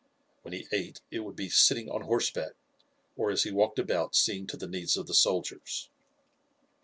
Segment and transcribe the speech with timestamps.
[0.41, 2.53] When he ate it would be sitting on horseback,
[3.15, 5.89] or as he walked about seeing to the needs of the soldiers.